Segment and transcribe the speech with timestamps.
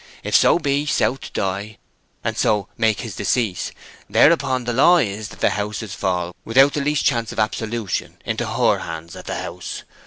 [0.23, 1.77] If so be South die,
[2.23, 3.71] and so make his decease,
[4.09, 8.47] thereupon the law is that the houses fall without the least chance of absolution into
[8.47, 9.83] HER hands at the House.